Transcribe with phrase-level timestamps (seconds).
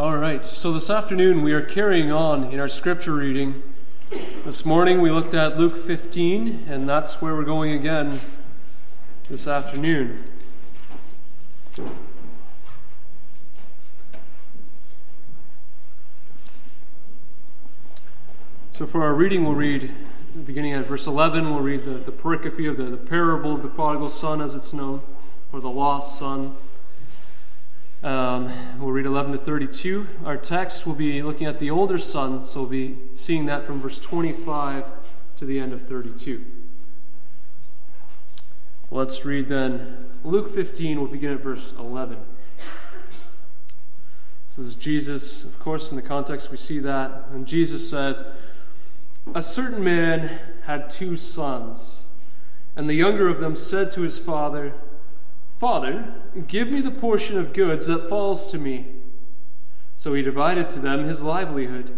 [0.00, 3.62] All right, so this afternoon we are carrying on in our scripture reading.
[4.46, 8.18] This morning we looked at Luke 15, and that's where we're going again
[9.28, 10.24] this afternoon.
[18.72, 19.90] So for our reading, we'll read
[20.46, 23.68] beginning at verse 11, we'll read the, the pericope of the, the parable of the
[23.68, 25.02] prodigal son, as it's known,
[25.52, 26.56] or the lost son.
[28.02, 30.06] Um, we'll read 11 to 32.
[30.24, 33.78] Our text will be looking at the older son, so we'll be seeing that from
[33.82, 34.90] verse 25
[35.36, 36.42] to the end of 32.
[38.90, 42.16] Let's read then Luke 15, we'll begin at verse 11.
[44.46, 47.26] This is Jesus, of course, in the context we see that.
[47.32, 48.32] And Jesus said,
[49.34, 52.08] A certain man had two sons,
[52.76, 54.72] and the younger of them said to his father,
[55.60, 56.14] Father,
[56.48, 58.86] give me the portion of goods that falls to me.
[59.94, 61.92] So he divided to them his livelihood.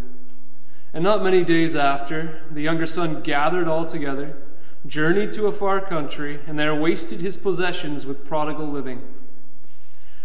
[0.93, 4.37] And not many days after, the younger son gathered all together,
[4.85, 9.01] journeyed to a far country, and there wasted his possessions with prodigal living.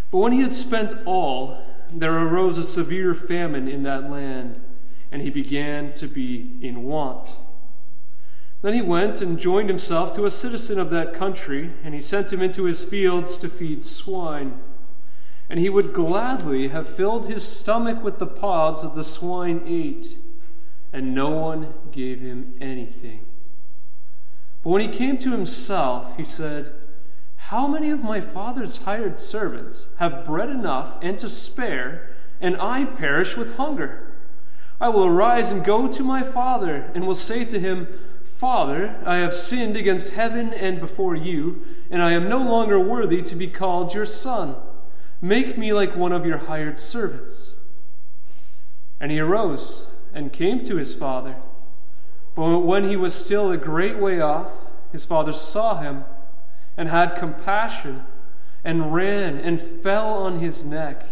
[0.10, 1.64] But when he had spent all,
[1.94, 4.60] there arose a severe famine in that land,
[5.12, 7.36] and he began to be in want.
[8.62, 12.34] Then he went and joined himself to a citizen of that country, and he sent
[12.34, 14.60] him into his fields to feed swine.
[15.50, 20.18] And he would gladly have filled his stomach with the pods that the swine ate,
[20.92, 23.26] and no one gave him anything.
[24.64, 26.74] But when he came to himself, he said,
[27.36, 32.10] How many of my father's hired servants have bread enough and to spare,
[32.42, 34.16] and I perish with hunger?
[34.82, 37.88] I will arise and go to my father, and will say to him,
[38.38, 43.24] Father, I have sinned against heaven and before you, and I am no longer worthy
[43.24, 44.56] to be called your son.
[45.20, 47.58] Make me like one of your hired servants.
[49.00, 51.36] And he arose and came to his father.
[52.36, 54.52] But when he was still a great way off,
[54.92, 56.06] his father saw him
[56.78, 58.04] and had compassion
[58.64, 61.08] and ran and fell on his neck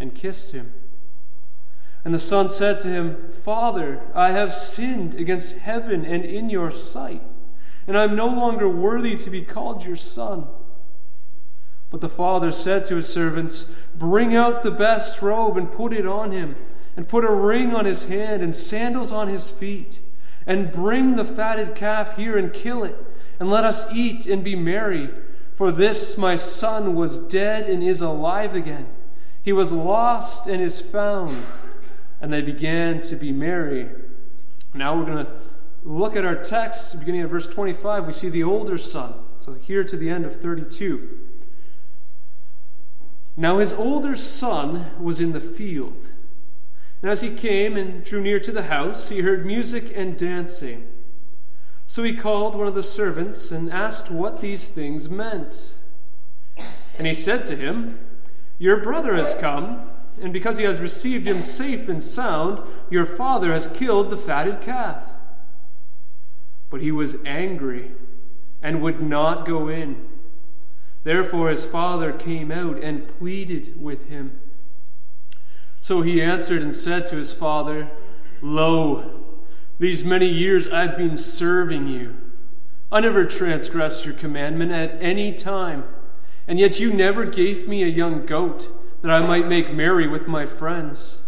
[0.00, 0.72] and kissed him.
[2.06, 6.70] And the son said to him, Father, I have sinned against heaven and in your
[6.70, 7.20] sight,
[7.88, 10.46] and I am no longer worthy to be called your son.
[11.90, 16.06] But the father said to his servants, Bring out the best robe and put it
[16.06, 16.54] on him,
[16.96, 20.00] and put a ring on his hand and sandals on his feet,
[20.46, 22.94] and bring the fatted calf here and kill it,
[23.40, 25.10] and let us eat and be merry.
[25.54, 28.86] For this my son was dead and is alive again.
[29.42, 31.36] He was lost and is found
[32.20, 33.88] and they began to be merry.
[34.74, 35.32] Now we're going to
[35.84, 38.06] look at our text, beginning at verse 25.
[38.06, 39.14] We see the older son.
[39.38, 41.20] So here to the end of 32.
[43.36, 46.08] Now his older son was in the field.
[47.02, 50.88] And as he came and drew near to the house, he heard music and dancing.
[51.86, 55.74] So he called one of the servants and asked what these things meant.
[56.98, 58.00] And he said to him,
[58.58, 59.90] Your brother has come
[60.20, 64.60] and because he has received him safe and sound, your father has killed the fatted
[64.60, 65.12] calf.
[66.70, 67.92] But he was angry
[68.62, 70.08] and would not go in.
[71.04, 74.40] Therefore his father came out and pleaded with him.
[75.80, 77.90] So he answered and said to his father,
[78.42, 79.24] Lo,
[79.78, 82.16] these many years I've been serving you.
[82.90, 85.84] I never transgressed your commandment at any time,
[86.48, 88.68] and yet you never gave me a young goat
[89.02, 91.24] that I might make merry with my friends.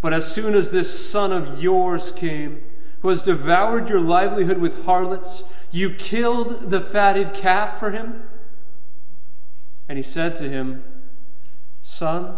[0.00, 2.62] But as soon as this son of yours came,
[3.00, 8.22] who has devoured your livelihood with harlots, you killed the fatted calf for him?
[9.88, 10.84] And he said to him,
[11.82, 12.36] Son,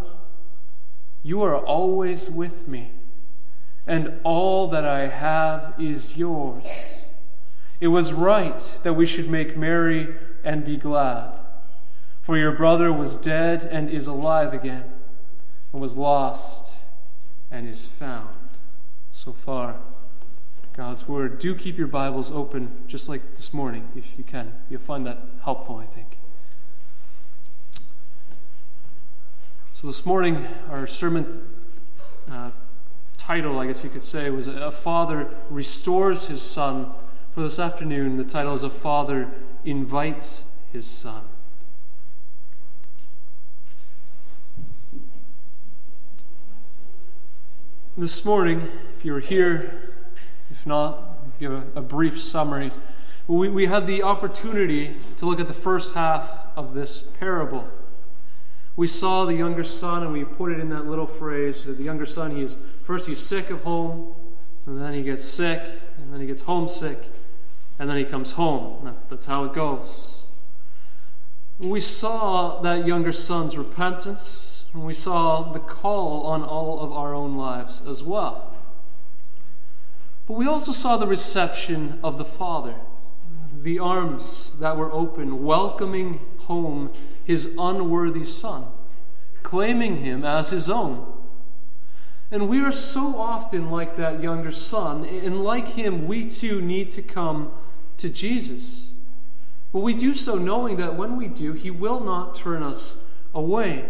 [1.23, 2.93] you are always with me,
[3.87, 7.09] and all that I have is yours.
[7.81, 11.39] It was right that we should make merry and be glad.
[12.25, 14.85] For your brother was dead and is alive again,
[15.75, 16.75] and was lost
[17.51, 18.35] and is found.
[19.11, 19.77] So far,
[20.73, 21.39] God's Word.
[21.39, 24.55] Do keep your Bibles open, just like this morning, if you can.
[24.71, 26.17] You'll find that helpful, I think.
[29.73, 31.43] So, this morning, our sermon
[32.31, 32.53] uh,
[33.19, 36.91] title, I guess you could say, was A Father Restores His Son.
[37.33, 39.31] For this afternoon, the title is A Father
[39.67, 41.23] Invites His Son.
[47.97, 49.93] This morning, if you were here,
[50.51, 52.73] if not, give a, a brief summary.
[53.29, 57.65] We, we had the opportunity to look at the first half of this parable.
[58.75, 61.85] We saw the younger son, and we put it in that little phrase that the
[61.85, 64.13] younger son, he is first he's sick of home,
[64.67, 65.63] and then he gets sick,
[65.99, 66.99] and then he gets homesick,
[67.79, 68.85] and then he comes home.
[68.85, 70.27] That's, that's how it goes.
[71.61, 77.15] We saw that younger son's repentance, and we saw the call on all of our
[77.15, 78.53] own lives as well.
[80.27, 82.75] But we also saw the reception of the Father,
[83.63, 86.93] the arms that were open, welcoming home
[87.23, 88.67] his unworthy son,
[89.45, 91.23] claiming him as his own.
[92.33, 96.91] And we are so often like that younger son, and like him, we too need
[96.93, 97.53] to come
[97.99, 98.91] to Jesus.
[99.73, 102.97] But we do so knowing that when we do, he will not turn us
[103.33, 103.89] away.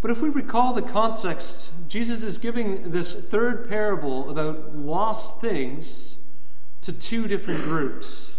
[0.00, 6.16] But if we recall the context, Jesus is giving this third parable about lost things
[6.82, 8.36] to two different groups.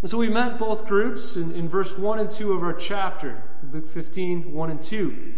[0.00, 3.42] And so we met both groups in, in verse 1 and 2 of our chapter,
[3.70, 5.08] Luke 15, 1 and 2.
[5.08, 5.34] We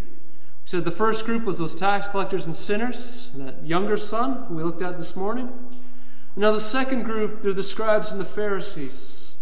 [0.64, 4.62] said the first group was those tax collectors and sinners, that younger son who we
[4.62, 5.48] looked at this morning.
[5.48, 9.36] And Now the second group, they're the scribes and the Pharisees.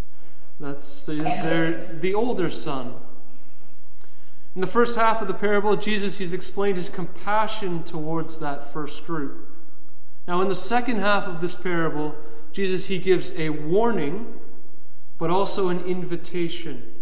[0.59, 2.95] That's is their, the older son
[4.55, 9.07] in the first half of the parable, Jesus he's explained his compassion towards that first
[9.07, 9.49] group.
[10.27, 12.15] Now, in the second half of this parable,
[12.53, 14.41] Jesus he gives a warning,
[15.19, 16.95] but also an invitation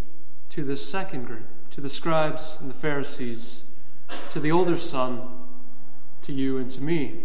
[0.50, 3.64] to the second group, to the scribes and the Pharisees,
[4.30, 5.28] to the older son,
[6.22, 7.20] to you and to me.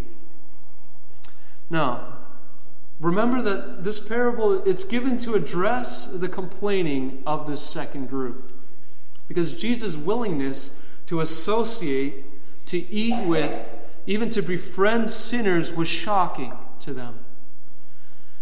[1.69, 2.17] Now,
[2.99, 8.53] remember that this parable it's given to address the complaining of this second group.
[9.33, 10.77] Because Jesus' willingness
[11.07, 12.23] to associate,
[12.67, 17.19] to eat with, even to befriend sinners was shocking to them.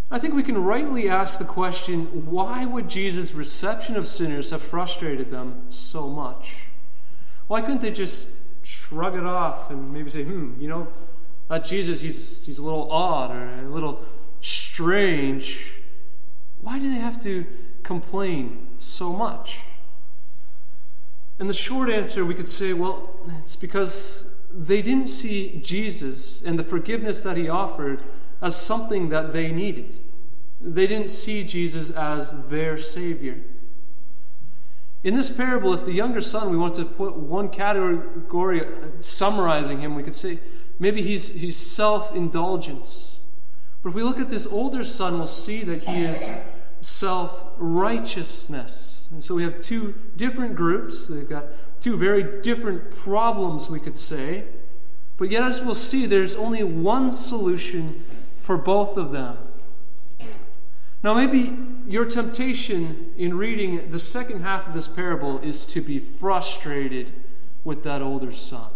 [0.10, 4.62] I think we can rightly ask the question why would Jesus' reception of sinners have
[4.62, 6.56] frustrated them so much?
[7.48, 8.30] Why couldn't they just
[8.64, 10.92] shrug it off and maybe say, hmm, you know,
[11.48, 14.02] that Jesus, he's, he's a little odd or a little
[14.42, 15.78] strange.
[16.62, 17.46] Why do they have to
[17.84, 19.60] complain so much?
[21.42, 23.10] And the short answer, we could say, well,
[23.40, 28.04] it's because they didn't see Jesus and the forgiveness that he offered
[28.44, 30.00] as something that they needed.
[30.62, 33.42] They didn't see Jesus as their Savior.
[35.04, 38.62] In this parable, if the younger son, we want to put one category
[39.00, 40.38] summarizing him, we could say
[40.78, 43.18] maybe he's, he's self indulgence.
[43.82, 46.32] But if we look at this older son, we'll see that he is
[46.82, 49.08] self righteousness.
[49.12, 51.08] And so we have two different groups.
[51.08, 51.46] They've got
[51.80, 54.44] two very different problems, we could say.
[55.18, 58.04] But yet, as we'll see, there's only one solution
[58.40, 59.36] for both of them.
[61.04, 61.58] Now, maybe
[61.88, 67.12] your temptation in reading the second half of this parable is to be frustrated
[67.64, 68.70] with that older son.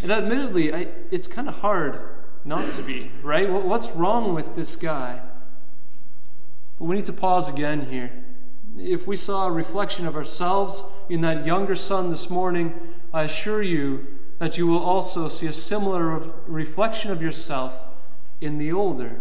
[0.00, 2.00] And admittedly, I, it's kind of hard
[2.46, 3.50] not to be, right?
[3.50, 5.20] What's wrong with this guy?
[6.78, 8.21] But we need to pause again here
[8.78, 12.74] if we saw a reflection of ourselves in that younger son this morning,
[13.12, 14.06] I assure you
[14.38, 17.78] that you will also see a similar reflection of yourself
[18.40, 19.20] in the older.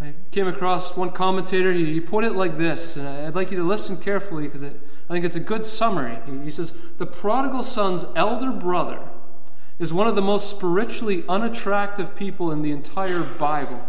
[0.00, 3.62] I came across one commentator, he put it like this, and I'd like you to
[3.64, 4.72] listen carefully because I
[5.08, 6.18] think it's a good summary.
[6.44, 9.00] He says, The prodigal son's elder brother
[9.78, 13.86] is one of the most spiritually unattractive people in the entire Bible.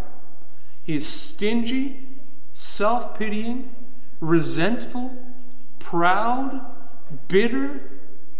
[0.83, 2.07] He is stingy,
[2.53, 3.75] self pitying,
[4.19, 5.15] resentful,
[5.79, 6.61] proud,
[7.27, 7.81] bitter,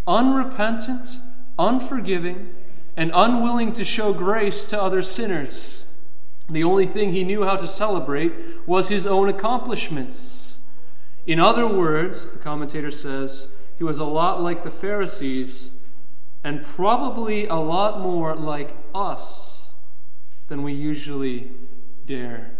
[0.08, 1.20] unrepentant,
[1.60, 2.54] unforgiving,
[2.96, 5.86] and unwilling to show grace to other sinners.
[6.50, 8.34] The only thing he knew how to celebrate
[8.66, 10.58] was his own accomplishments.
[11.26, 15.74] In other words, the commentator says, he was a lot like the Pharisees
[16.44, 19.72] and probably a lot more like us
[20.48, 21.52] than we usually
[22.06, 22.52] dare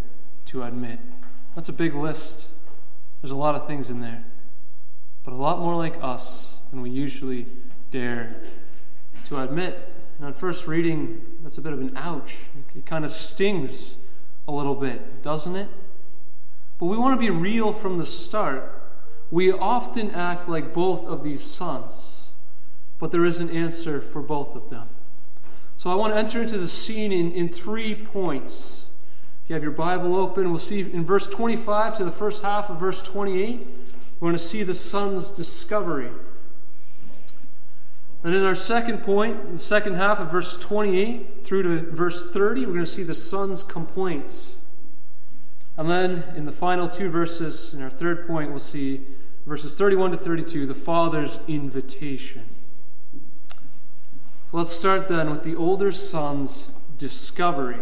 [0.44, 1.00] to admit.
[1.54, 2.48] That's a big list.
[3.20, 4.24] There's a lot of things in there,
[5.24, 7.46] but a lot more like us than we usually
[7.90, 8.36] dare
[9.24, 9.92] to admit.
[10.18, 12.34] And on first reading, that's a bit of an ouch.
[12.74, 13.96] It kind of stings
[14.46, 15.68] a little bit, doesn't it?
[16.78, 18.82] But we want to be real from the start.
[19.30, 22.34] We often act like both of these sons,
[22.98, 24.88] but there is an answer for both of them.
[25.76, 28.86] So I want to enter into the scene in, in three points
[29.48, 32.78] you have your Bible open, we'll see in verse 25 to the first half of
[32.78, 33.66] verse 28,
[34.20, 36.10] we're going to see the son's discovery.
[38.24, 42.66] And in our second point, the second half of verse 28 through to verse 30,
[42.66, 44.56] we're going to see the son's complaints.
[45.76, 49.00] And then in the final two verses, in our third point, we'll see
[49.46, 52.44] verses 31 to 32, the Father's invitation.
[54.50, 57.78] So let's start then with the older son's discovery.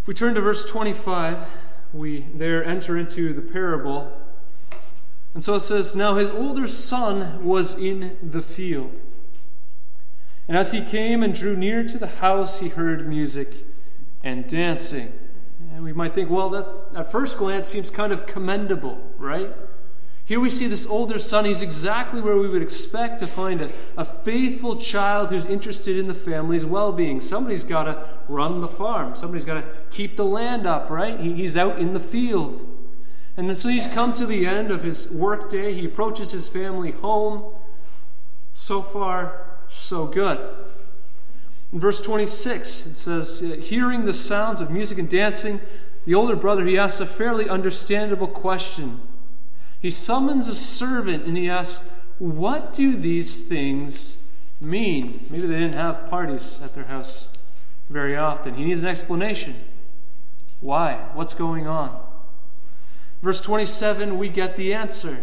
[0.00, 1.38] If we turn to verse 25,
[1.92, 4.16] we there enter into the parable.
[5.34, 9.00] And so it says, Now his older son was in the field.
[10.48, 13.52] And as he came and drew near to the house, he heard music
[14.24, 15.12] and dancing.
[15.74, 19.54] And we might think, well, that at first glance seems kind of commendable, right?
[20.28, 21.46] Here we see this older son.
[21.46, 26.06] He's exactly where we would expect to find a, a faithful child who's interested in
[26.06, 27.22] the family's well being.
[27.22, 31.18] Somebody's got to run the farm, somebody's got to keep the land up, right?
[31.18, 32.60] He, he's out in the field.
[33.38, 35.72] And so he's come to the end of his workday.
[35.72, 37.54] He approaches his family home.
[38.52, 40.38] So far, so good.
[41.72, 45.58] In verse 26, it says, uh, Hearing the sounds of music and dancing,
[46.04, 49.00] the older brother, he asks a fairly understandable question.
[49.80, 51.84] He summons a servant and he asks,
[52.18, 54.16] What do these things
[54.60, 55.26] mean?
[55.30, 57.28] Maybe they didn't have parties at their house
[57.88, 58.54] very often.
[58.54, 59.56] He needs an explanation.
[60.60, 60.94] Why?
[61.14, 62.04] What's going on?
[63.22, 65.18] Verse 27, we get the answer.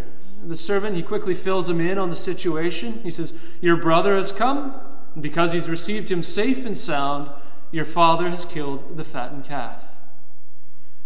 [0.45, 2.99] The servant, he quickly fills him in on the situation.
[3.03, 4.79] He says, Your brother has come,
[5.13, 7.29] and because he's received him safe and sound,
[7.71, 9.95] your father has killed the fattened calf.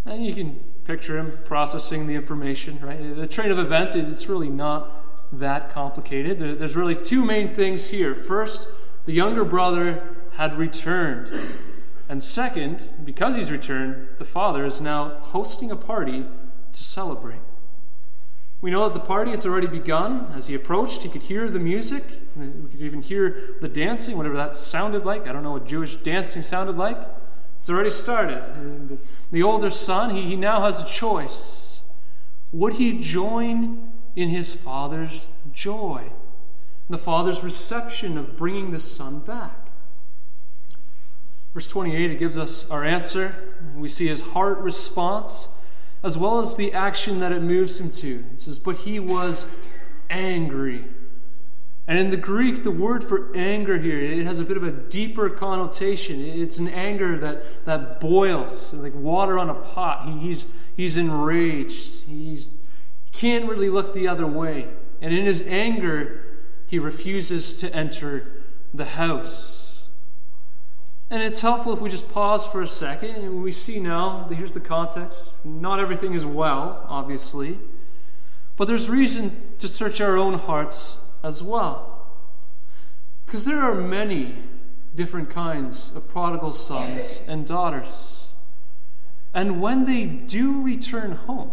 [0.06, 3.16] And you can picture him processing the information, right?
[3.16, 4.92] The train of events, it's really not
[5.32, 6.40] that complicated.
[6.40, 8.16] There's really two main things here.
[8.16, 8.68] First,
[9.06, 11.32] the younger brother had returned.
[12.10, 16.26] And second, because he's returned, the father is now hosting a party
[16.74, 17.42] to celebrate.
[18.62, 20.32] We know that the party it's already begun.
[20.36, 22.04] As he approached, he could hear the music.
[22.36, 25.28] We could even hear the dancing, whatever that sounded like.
[25.28, 26.98] I don't know what Jewish dancing sounded like.
[27.60, 28.42] It's already started.
[28.56, 29.00] And
[29.32, 31.82] the older son, he, he now has a choice.
[32.52, 36.10] Would he join in his father's joy?
[36.90, 39.68] The father's reception of bringing the son back.
[41.54, 43.36] Verse 28, it gives us our answer.
[43.76, 45.50] We see his heart response
[46.04, 48.24] as well as the action that it moves him to.
[48.34, 49.52] It says, But he was
[50.10, 50.86] angry.
[51.90, 54.70] And in the Greek, the word for anger here, it has a bit of a
[54.70, 56.24] deeper connotation.
[56.24, 60.08] It's an anger that, that boils, like water on a pot.
[60.08, 60.46] He, he's,
[60.78, 62.04] he's enraged.
[62.04, 62.50] He's,
[63.06, 64.68] he can't really look the other way.
[65.02, 69.82] And in his anger, he refuses to enter the house.
[71.10, 74.54] And it's helpful if we just pause for a second and we see now, here's
[74.54, 75.44] the context.
[75.44, 77.58] Not everything is well, obviously.
[78.58, 82.08] But there's reason to search our own hearts as well.
[83.26, 84.36] Because there are many
[84.96, 88.34] different kinds of prodigal sons and daughters.
[89.34, 91.52] And when they do return home,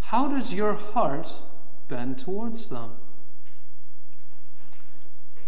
[0.00, 1.38] how does your heart
[1.86, 2.92] bend towards them?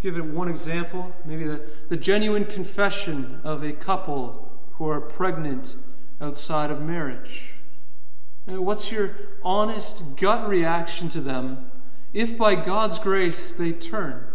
[0.00, 5.76] Give it one example, maybe the, the genuine confession of a couple who are pregnant
[6.20, 7.54] outside of marriage.
[8.50, 11.70] Uh, what's your honest gut reaction to them
[12.12, 14.26] if by God's grace they turn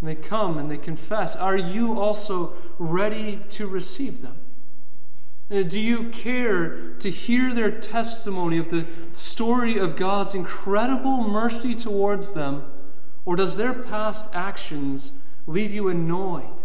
[0.00, 4.36] and they come and they confess, are you also ready to receive them?
[5.50, 11.74] Uh, do you care to hear their testimony of the story of God's incredible mercy
[11.74, 12.70] towards them?
[13.24, 16.62] Or does their past actions leave you annoyed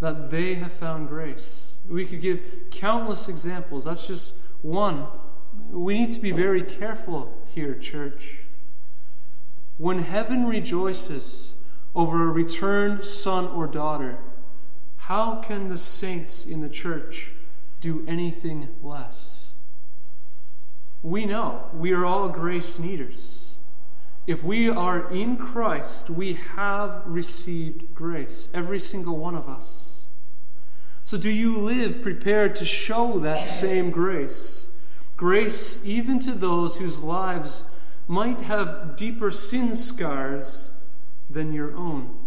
[0.00, 1.74] that they have found grace?
[1.88, 2.40] We could give
[2.70, 3.84] countless examples.
[3.84, 5.06] That's just one.
[5.70, 8.39] We need to be very careful here, church.
[9.80, 11.54] When heaven rejoices
[11.94, 14.18] over a returned son or daughter,
[14.96, 17.32] how can the saints in the church
[17.80, 19.54] do anything less?
[21.02, 23.56] We know we are all grace needers.
[24.26, 30.08] If we are in Christ, we have received grace, every single one of us.
[31.04, 34.68] So, do you live prepared to show that same grace?
[35.16, 37.64] Grace even to those whose lives
[38.10, 40.72] might have deeper sin scars
[41.30, 42.18] than your own?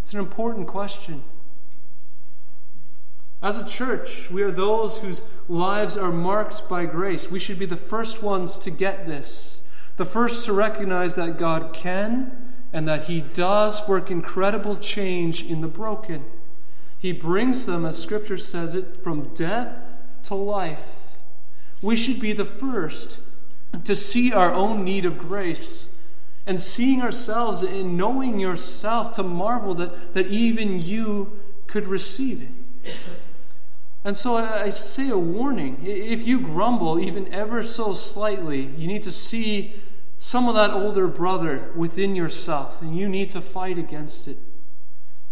[0.00, 1.22] It's an important question.
[3.42, 5.20] As a church, we are those whose
[5.50, 7.30] lives are marked by grace.
[7.30, 9.62] We should be the first ones to get this,
[9.98, 15.60] the first to recognize that God can and that He does work incredible change in
[15.60, 16.24] the broken.
[16.96, 19.84] He brings them, as Scripture says it, from death
[20.22, 21.16] to life.
[21.82, 23.18] We should be the first
[23.84, 25.88] to see our own need of grace
[26.46, 32.94] and seeing ourselves and knowing yourself to marvel that, that even you could receive it.
[34.04, 35.84] And so I say a warning.
[35.84, 39.74] If you grumble, even ever so slightly, you need to see
[40.16, 44.38] some of that older brother within yourself, and you need to fight against it.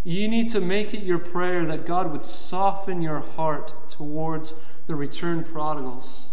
[0.04, 4.54] You need to make it your prayer that God would soften your heart towards
[4.86, 6.30] the returned prodigals,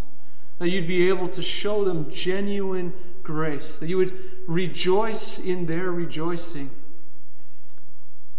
[0.59, 2.93] that you'd be able to show them genuine
[3.23, 6.69] grace, that you would rejoice in their rejoicing.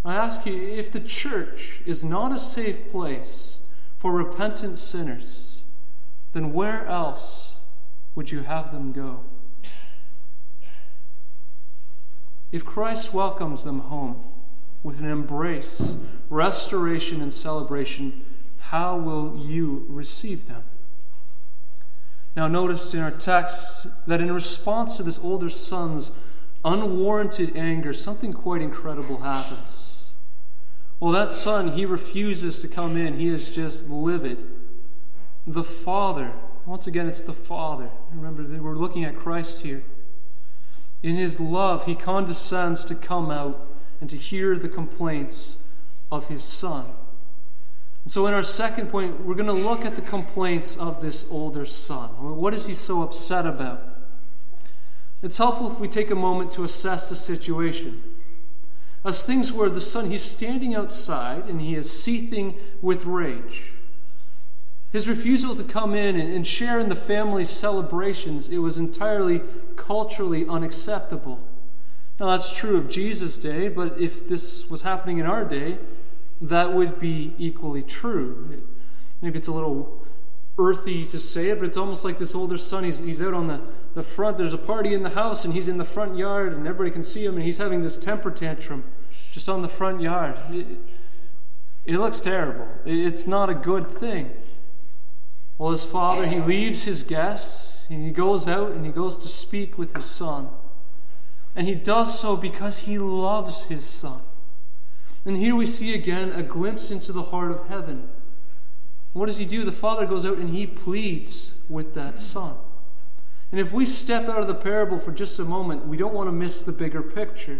[0.04, 3.61] I ask you if the church is not a safe place
[3.99, 5.64] for repentant sinners,
[6.32, 7.56] then where else
[8.14, 9.20] would you have them go?
[12.52, 14.25] If Christ welcomes them home
[14.82, 15.96] with an embrace,
[16.30, 18.25] restoration, and celebration,
[18.58, 20.62] how will you receive them?
[22.37, 26.12] Now, notice in our text that in response to this older son's
[26.66, 30.14] unwarranted anger, something quite incredible happens.
[31.00, 33.19] Well, that son, he refuses to come in.
[33.19, 34.45] He is just livid.
[35.47, 36.33] The father,
[36.66, 37.88] once again, it's the father.
[38.12, 39.83] Remember, we're looking at Christ here.
[41.02, 43.66] In his love, he condescends to come out
[44.00, 45.59] and to hear the complaints
[46.12, 46.87] of his son.
[48.06, 51.26] And so, in our second point, we're going to look at the complaints of this
[51.28, 52.10] older son.
[52.36, 53.82] What is he so upset about?
[55.25, 58.00] It's helpful if we take a moment to assess the situation.
[59.04, 63.72] As things were, the son, he's standing outside and he is seething with rage.
[64.92, 69.42] His refusal to come in and share in the family's celebrations, it was entirely
[69.75, 71.44] culturally unacceptable.
[72.20, 75.78] Now, that's true of Jesus' day, but if this was happening in our day,
[76.40, 78.62] that would be equally true.
[79.23, 80.05] Maybe it's a little
[80.59, 82.85] earthy to say it, but it's almost like this older son.
[82.85, 83.61] He's, he's out on the,
[83.95, 84.37] the front.
[84.37, 87.05] There's a party in the house, and he's in the front yard, and everybody can
[87.05, 88.85] see him, and he's having this temper tantrum
[89.33, 90.38] just on the front yard.
[90.50, 90.66] It,
[91.85, 92.66] it looks terrible.
[92.85, 94.31] It's not a good thing.
[95.59, 99.28] Well, his father, he leaves his guests, and he goes out and he goes to
[99.28, 100.49] speak with his son.
[101.55, 104.20] And he does so because he loves his son.
[105.26, 108.08] And here we see again a glimpse into the heart of heaven.
[109.12, 109.64] What does he do?
[109.64, 112.54] The father goes out and he pleads with that son.
[113.50, 116.28] And if we step out of the parable for just a moment, we don't want
[116.28, 117.58] to miss the bigger picture.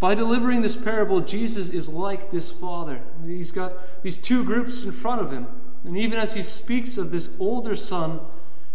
[0.00, 3.00] By delivering this parable, Jesus is like this father.
[3.24, 5.46] He's got these two groups in front of him.
[5.84, 8.20] And even as he speaks of this older son,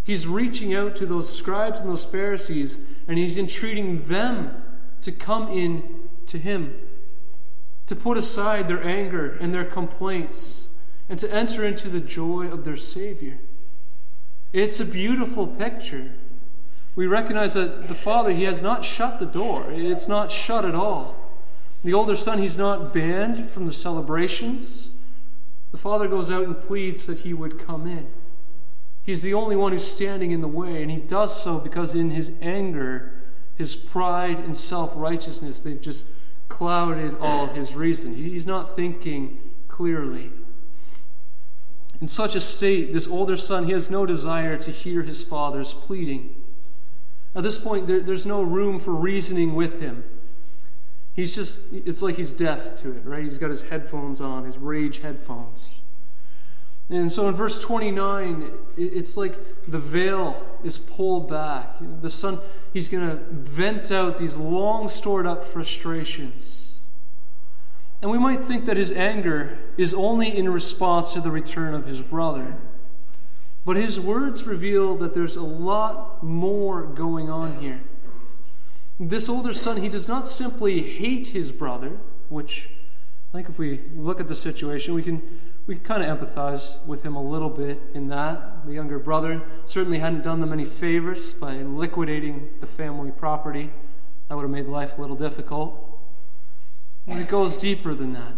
[0.03, 4.63] he's reaching out to those scribes and those Pharisees, and he's entreating them
[5.01, 6.75] to come in to him,
[7.89, 10.69] to put aside their anger and their complaints,
[11.09, 13.39] and to enter into the joy of their Savior.
[14.53, 16.11] It's a beautiful picture.
[16.95, 20.75] We recognize that the Father, He has not shut the door, it's not shut at
[20.75, 21.15] all.
[21.83, 24.91] The older son, he's not banned from the celebrations.
[25.71, 28.05] The father goes out and pleads that he would come in.
[29.03, 32.11] He's the only one who's standing in the way, and he does so because in
[32.11, 33.13] his anger,
[33.55, 36.05] his pride and self righteousness, they've just
[36.49, 38.13] clouded all his reason.
[38.13, 40.31] He's not thinking clearly.
[42.01, 45.73] In such a state, this older son, he has no desire to hear his father's
[45.73, 46.35] pleading.
[47.35, 50.03] At this point, there, there's no room for reasoning with him.
[51.13, 53.23] He's just, it's like he's deaf to it, right?
[53.23, 55.79] He's got his headphones on, his rage headphones.
[56.89, 59.35] And so in verse 29, it's like
[59.67, 61.75] the veil is pulled back.
[62.01, 62.39] The son,
[62.73, 66.81] he's going to vent out these long stored up frustrations.
[68.01, 71.85] And we might think that his anger is only in response to the return of
[71.85, 72.55] his brother.
[73.65, 77.81] But his words reveal that there's a lot more going on here.
[78.99, 81.97] This older son, he does not simply hate his brother,
[82.29, 82.69] which
[83.31, 85.21] I think if we look at the situation, we can,
[85.69, 88.65] we kind of empathize with him a little bit in that.
[88.65, 93.69] The younger brother certainly hadn't done them any favors by liquidating the family property.
[94.27, 96.01] That would have made life a little difficult.
[97.07, 98.33] But it goes deeper than that.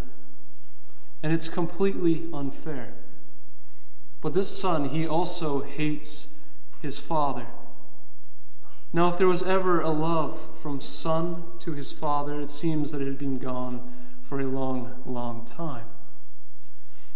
[1.24, 2.91] And it's completely unfair.
[4.20, 6.34] But this son, he also hates
[6.82, 7.48] his father.
[8.91, 13.02] Now, if there was ever a love from son to his father, it seems that
[13.02, 13.89] it had been gone
[14.22, 15.86] for a long, long time.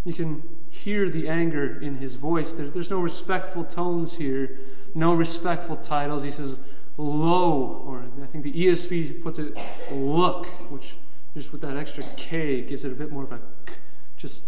[0.05, 2.53] You can hear the anger in his voice.
[2.53, 4.59] There, there's no respectful tones here,
[4.93, 6.23] no respectful titles.
[6.23, 6.59] He says,
[6.97, 9.57] Lo, or I think the ESV puts it,
[9.91, 10.95] look, which
[11.33, 13.39] just with that extra K gives it a bit more of a
[14.15, 14.45] just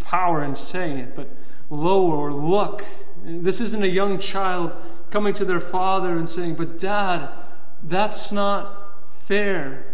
[0.00, 1.14] power in saying it.
[1.14, 1.30] But
[1.70, 2.84] lo or look,
[3.24, 4.76] this isn't a young child
[5.10, 7.30] coming to their father and saying, But dad,
[7.82, 9.84] that's not fair.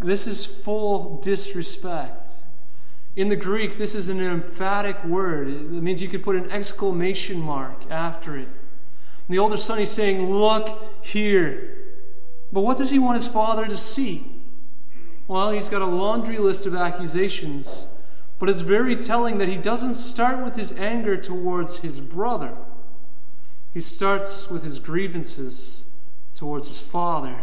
[0.00, 2.23] This is full disrespect.
[3.16, 5.48] In the Greek, this is an emphatic word.
[5.48, 8.48] It means you could put an exclamation mark after it.
[8.48, 11.76] And the older son, he's saying, Look here.
[12.52, 14.30] But what does he want his father to see?
[15.26, 17.86] Well, he's got a laundry list of accusations,
[18.38, 22.54] but it's very telling that he doesn't start with his anger towards his brother.
[23.72, 25.84] He starts with his grievances
[26.34, 27.36] towards his father.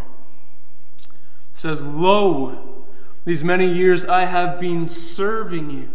[0.99, 1.07] He
[1.53, 2.81] says, Lo,
[3.25, 5.89] these many years I have been serving you.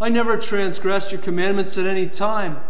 [0.00, 2.60] I never transgressed your commandments at any time.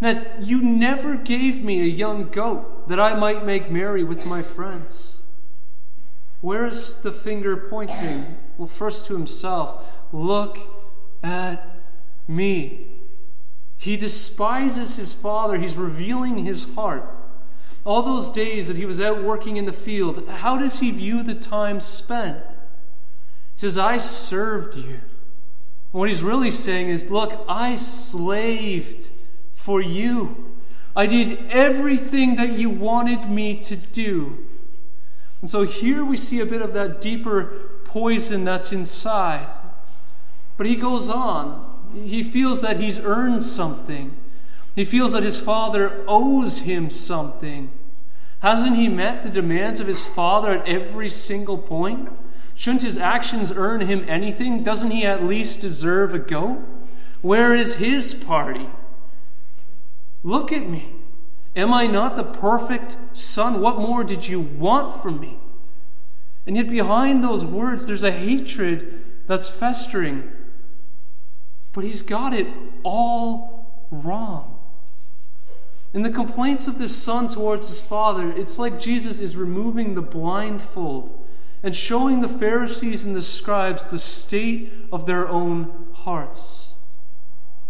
[0.00, 4.42] That you never gave me a young goat that I might make merry with my
[4.42, 5.22] friends.
[6.40, 8.36] Where's the finger pointing?
[8.58, 9.96] Well, first to himself.
[10.12, 10.58] Look
[11.22, 11.80] at
[12.28, 12.88] me.
[13.78, 15.58] He despises his father.
[15.58, 17.08] He's revealing his heart.
[17.84, 21.22] All those days that he was out working in the field, how does he view
[21.22, 22.38] the time spent?
[23.56, 25.00] Says, I served you.
[25.92, 29.10] what he's really saying is, Look, I slaved
[29.52, 30.52] for you.
[30.94, 34.46] I did everything that you wanted me to do.
[35.40, 37.44] And so here we see a bit of that deeper
[37.84, 39.46] poison that's inside.
[40.56, 41.92] But he goes on.
[42.04, 44.16] He feels that he's earned something.
[44.74, 47.70] He feels that his father owes him something.
[48.40, 52.08] Hasn't he met the demands of his father at every single point?
[52.56, 54.62] Shouldn't his actions earn him anything?
[54.62, 56.58] Doesn't he at least deserve a goat?
[57.20, 58.68] Where is his party?
[60.22, 60.94] Look at me.
[61.54, 63.60] Am I not the perfect son?
[63.60, 65.38] What more did you want from me?
[66.46, 70.30] And yet, behind those words, there's a hatred that's festering.
[71.74, 72.46] But he's got it
[72.84, 74.58] all wrong.
[75.92, 80.02] In the complaints of this son towards his father, it's like Jesus is removing the
[80.02, 81.15] blindfold
[81.66, 86.76] and showing the Pharisees and the scribes the state of their own hearts.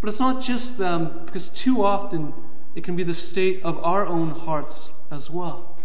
[0.02, 2.34] But it's not just them, because too often
[2.74, 5.78] it can be the state of our own hearts as well.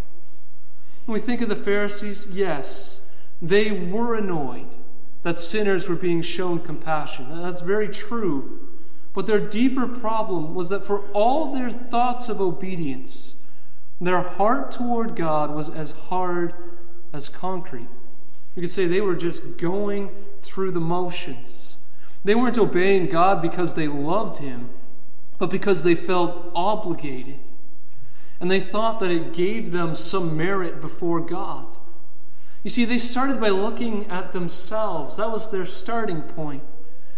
[1.05, 2.99] When we think of the Pharisees, yes,
[3.41, 4.75] they were annoyed
[5.23, 7.31] that sinners were being shown compassion.
[7.31, 8.67] And that's very true.
[9.13, 13.37] But their deeper problem was that for all their thoughts of obedience,
[14.01, 16.53] their heart toward God was as hard
[17.13, 17.87] as concrete.
[18.55, 21.79] We could say they were just going through the motions.
[22.23, 24.69] They weren't obeying God because they loved Him,
[25.37, 27.39] but because they felt obligated.
[28.39, 31.67] And they thought that it gave them some merit before God.
[32.63, 36.63] You see, they started by looking at themselves, that was their starting point.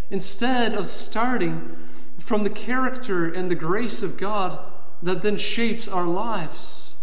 [0.10, 1.76] Instead of starting
[2.18, 4.60] from the character and the grace of God
[5.02, 6.96] that then shapes our lives.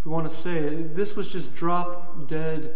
[0.00, 2.74] If we want to say this was just drop dead,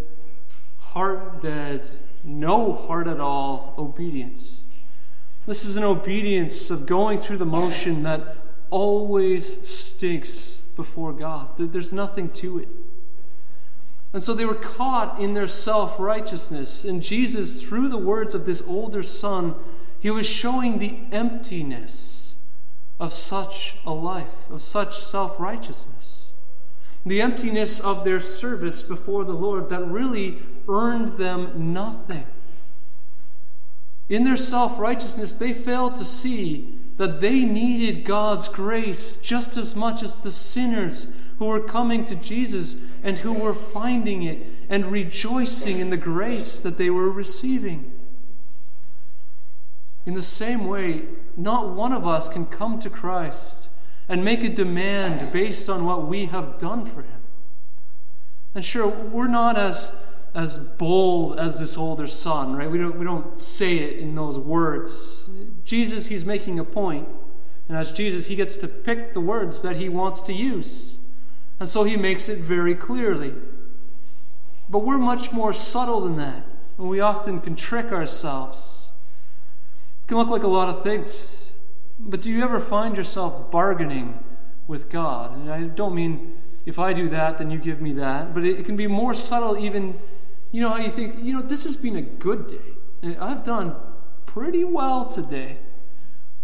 [0.79, 1.87] heart dead,
[2.23, 4.67] no heart at all obedience.
[5.47, 8.37] This is an obedience of going through the motion that
[8.69, 11.49] always stinks before God.
[11.57, 12.69] There's nothing to it.
[14.13, 16.85] And so they were caught in their self righteousness.
[16.85, 19.55] And Jesus, through the words of this older son,
[19.99, 22.37] he was showing the emptiness
[23.01, 26.24] of such a life, of such self righteousness
[27.07, 30.39] the emptiness of their service before the Lord that really
[30.69, 32.27] earned them nothing.
[34.09, 39.75] In their self righteousness, they failed to see that they needed God's grace just as
[39.75, 44.87] much as the sinners who were coming to Jesus and who were finding it and
[44.87, 47.91] rejoicing in the grace that they were receiving.
[50.07, 51.03] In the same way,
[51.37, 53.64] not one of us can come to Christ
[54.09, 57.23] and make a demand based on what we have done for him.
[58.55, 59.95] And sure, we're not as,
[60.35, 62.71] as bold as this older son, right?
[62.71, 65.29] We don't, we don't say it in those words.
[65.65, 67.09] Jesus, he's making a point.
[67.69, 70.99] And as Jesus, he gets to pick the words that he wants to use.
[71.59, 73.33] And so he makes it very clearly.
[74.69, 76.45] But we're much more subtle than that.
[76.79, 78.91] And we often can trick ourselves.
[80.05, 81.53] It can look like a lot of things.
[81.99, 84.23] But do you ever find yourself bargaining
[84.67, 85.37] with God?
[85.37, 88.65] And I don't mean if I do that, then you give me that, but it
[88.65, 89.99] can be more subtle, even,
[90.51, 93.17] you know, how you think, you know, this has been a good day.
[93.21, 93.77] I've done
[94.25, 95.59] pretty well today.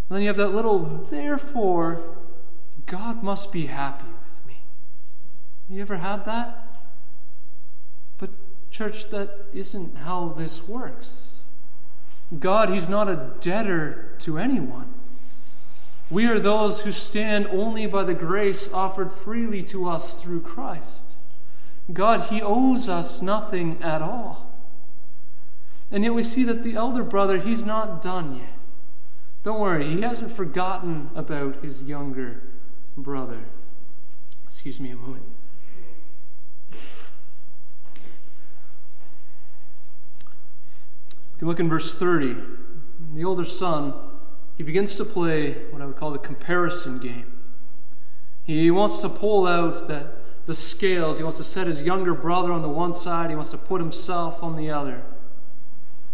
[0.08, 2.18] And then you have that little, therefore,
[2.86, 4.62] God must be happy with me.
[5.68, 6.66] You ever had that?
[8.18, 8.30] But,
[8.70, 11.46] church, that isn't how this works.
[12.38, 14.92] God, He's not a debtor to anyone.
[16.10, 21.16] We are those who stand only by the grace offered freely to us through Christ.
[21.92, 24.50] God, He owes us nothing at all.
[25.90, 28.52] And yet we see that the elder brother, he's not done yet.
[29.42, 32.42] Don't worry, he hasn't forgotten about his younger
[32.96, 33.40] brother.
[34.44, 35.24] Excuse me a moment.
[41.40, 42.36] You look in verse 30,
[43.14, 43.94] the older son,
[44.60, 47.32] he begins to play what I would call the comparison game.
[48.44, 51.16] He wants to pull out that the scales.
[51.16, 53.30] He wants to set his younger brother on the one side.
[53.30, 55.02] He wants to put himself on the other.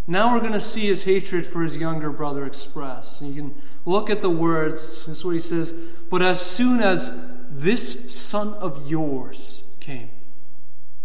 [0.07, 3.21] Now we're going to see his hatred for his younger brother expressed.
[3.21, 5.05] And you can look at the words.
[5.07, 5.73] This is what he says.
[6.09, 7.19] But as soon as
[7.51, 10.11] this son of yours came.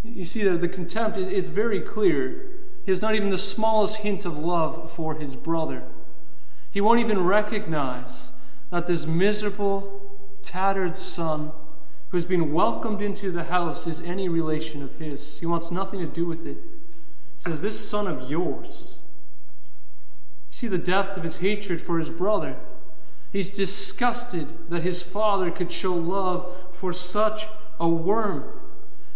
[0.03, 2.45] You see that the contempt, it's very clear.
[2.85, 5.81] He has not even the smallest hint of love for his brother.
[6.71, 8.31] He won't even recognize
[8.69, 10.01] that this miserable,
[10.41, 11.51] tattered son
[12.09, 15.39] who's been welcomed into the house is any relation of his.
[15.39, 16.57] He wants nothing to do with it.
[17.37, 19.01] He says, This son of yours.
[20.49, 22.57] See the depth of his hatred for his brother.
[23.31, 27.47] He's disgusted that his father could show love for such
[27.79, 28.43] a worm.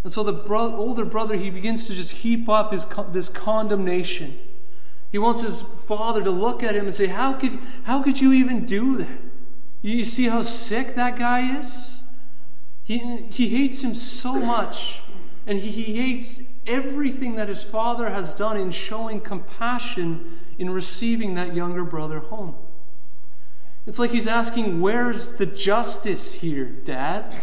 [0.03, 4.39] And so the bro- older brother, he begins to just heap up his, this condemnation.
[5.11, 8.33] He wants his father to look at him and say, How could, how could you
[8.33, 9.19] even do that?
[9.81, 12.01] You see how sick that guy is?
[12.83, 15.01] He, he hates him so much,
[15.47, 21.35] and he, he hates everything that his father has done in showing compassion in receiving
[21.35, 22.55] that younger brother home.
[23.87, 27.35] It's like he's asking, Where's the justice here, Dad?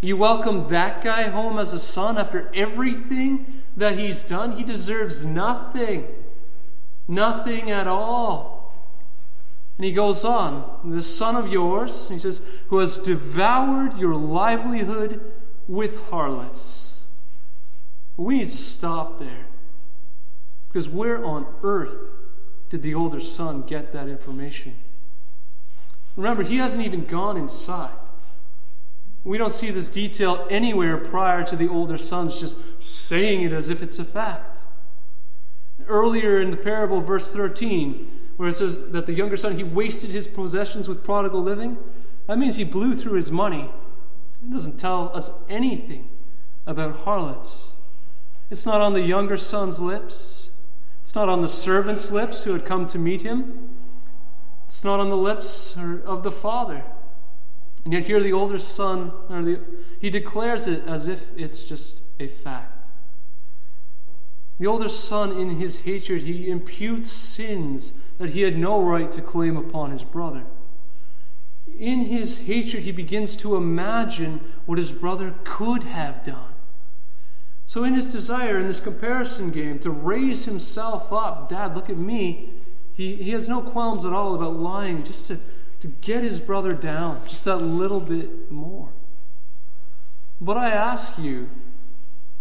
[0.00, 4.52] You welcome that guy home as a son after everything that he's done?
[4.52, 6.06] He deserves nothing.
[7.10, 8.72] Nothing at all.
[9.76, 15.20] And he goes on, the son of yours, he says, who has devoured your livelihood
[15.66, 17.02] with harlots.
[18.16, 19.46] We need to stop there.
[20.68, 21.96] Because where on earth
[22.68, 24.76] did the older son get that information?
[26.14, 27.90] Remember, he hasn't even gone inside.
[29.24, 33.68] We don't see this detail anywhere prior to the older sons just saying it as
[33.68, 34.49] if it's a fact.
[35.90, 40.10] Earlier in the parable, verse 13, where it says that the younger son, he wasted
[40.10, 41.76] his possessions with prodigal living,
[42.26, 43.68] that means he blew through his money.
[44.42, 46.08] It doesn't tell us anything
[46.66, 47.74] about harlots.
[48.50, 50.50] It's not on the younger son's lips.
[51.02, 53.68] It's not on the servant's lips who had come to meet him.
[54.66, 56.84] It's not on the lips of the father.
[57.84, 59.60] And yet, here the older son, the,
[60.00, 62.69] he declares it as if it's just a fact.
[64.60, 69.22] The older son, in his hatred, he imputes sins that he had no right to
[69.22, 70.44] claim upon his brother.
[71.78, 76.52] In his hatred, he begins to imagine what his brother could have done.
[77.64, 81.96] So, in his desire, in this comparison game, to raise himself up, Dad, look at
[81.96, 82.50] me,
[82.92, 85.38] he, he has no qualms at all about lying just to,
[85.80, 88.90] to get his brother down just that little bit more.
[90.38, 91.48] But I ask you,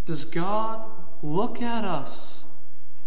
[0.03, 0.85] does God
[1.21, 2.45] look at us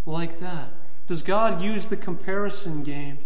[0.06, 0.70] like that?
[1.06, 3.18] Does God use the comparison game?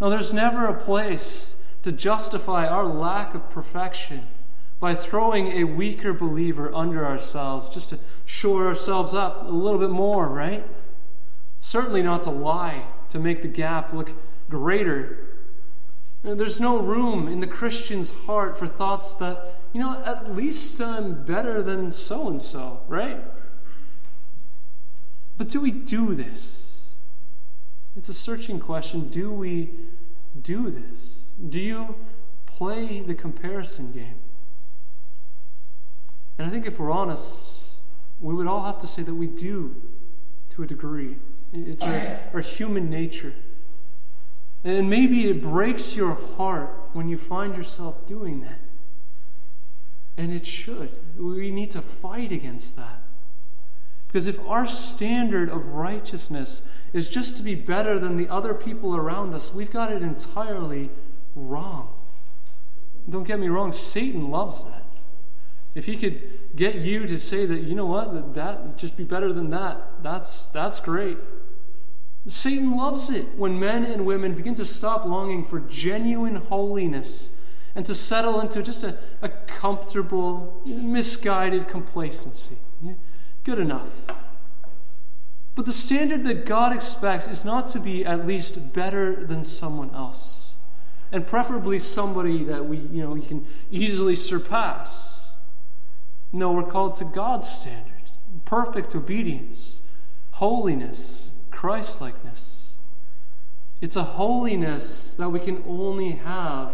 [0.00, 4.26] No, there's never a place to justify our lack of perfection
[4.80, 9.90] by throwing a weaker believer under ourselves just to shore ourselves up a little bit
[9.90, 10.66] more, right?
[11.60, 14.12] Certainly not to lie to make the gap look
[14.50, 15.36] greater.
[16.24, 21.24] There's no room in the Christian's heart for thoughts that, you know, at least I'm
[21.24, 23.22] better than so and so, right?
[25.38, 26.94] But do we do this?
[27.96, 29.08] It's a searching question.
[29.08, 29.70] Do we
[30.40, 31.32] do this?
[31.48, 31.96] Do you
[32.46, 34.18] play the comparison game?
[36.38, 37.52] And I think if we're honest,
[38.20, 39.74] we would all have to say that we do
[40.50, 41.16] to a degree.
[41.52, 43.34] It's our, our human nature.
[44.64, 48.60] And maybe it breaks your heart when you find yourself doing that.
[50.16, 50.90] And it should.
[51.16, 53.02] We need to fight against that.
[54.06, 58.94] Because if our standard of righteousness is just to be better than the other people
[58.94, 60.90] around us, we've got it entirely
[61.34, 61.94] wrong.
[63.08, 64.84] Don't get me wrong, Satan loves that.
[65.74, 69.04] If he could get you to say that, you know what, that, that just be
[69.04, 71.16] better than that, that's that's great.
[72.26, 77.30] Satan loves it when men and women begin to stop longing for genuine holiness
[77.74, 82.56] and to settle into just a, a comfortable, misguided complacency.
[83.44, 84.02] Good enough.
[85.54, 89.94] But the standard that God expects is not to be at least better than someone
[89.94, 90.56] else,
[91.10, 95.26] and preferably somebody that we, you know, you can easily surpass.
[96.32, 98.10] No, we're called to God's standard,
[98.44, 99.78] perfect obedience
[100.32, 102.76] holiness, Christlikeness.
[103.80, 106.72] It's a holiness that we can only have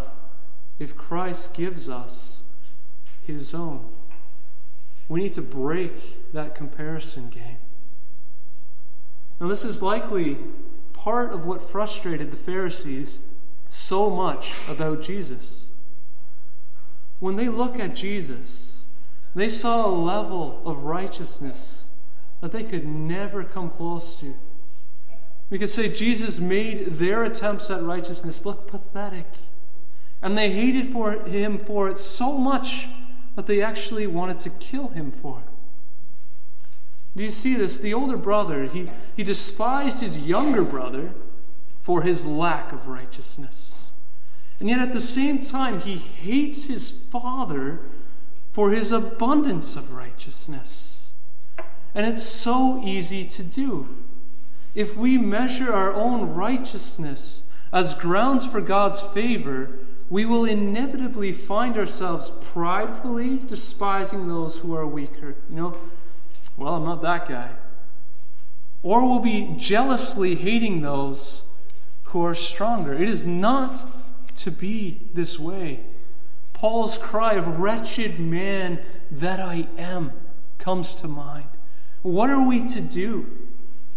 [0.78, 2.42] if Christ gives us
[3.26, 3.84] his own.
[5.08, 7.58] We need to break that comparison game.
[9.40, 10.38] Now, this is likely
[10.92, 13.20] part of what frustrated the Pharisees
[13.68, 15.70] so much about Jesus.
[17.20, 18.86] When they look at Jesus,
[19.34, 21.88] they saw a level of righteousness
[22.40, 24.34] that they could never come close to.
[25.50, 29.26] We could say Jesus made their attempts at righteousness look pathetic.
[30.20, 32.88] And they hated for him for it so much
[33.36, 35.48] that they actually wanted to kill him for it.
[37.16, 37.78] Do you see this?
[37.78, 41.12] The older brother, he, he despised his younger brother
[41.80, 43.92] for his lack of righteousness.
[44.60, 47.80] And yet at the same time, he hates his father
[48.52, 51.12] for his abundance of righteousness.
[51.94, 53.88] And it's so easy to do.
[54.74, 59.78] If we measure our own righteousness as grounds for God's favor,
[60.10, 65.34] we will inevitably find ourselves pridefully despising those who are weaker.
[65.50, 65.76] You know,
[66.56, 67.50] well, I'm not that guy.
[68.82, 71.44] Or we'll be jealously hating those
[72.04, 72.94] who are stronger.
[72.94, 73.92] It is not
[74.36, 75.80] to be this way.
[76.52, 80.12] Paul's cry of wretched man that I am
[80.58, 81.48] comes to mind.
[82.02, 83.26] What are we to do?